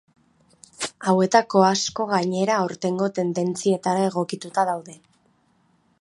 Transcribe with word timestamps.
Hauetako 1.11 1.61
asko 1.67 2.07
gainera 2.13 2.57
aurtengo 2.63 3.11
tendentzietara 3.19 4.09
egokituta 4.11 4.69
daude. 4.75 5.01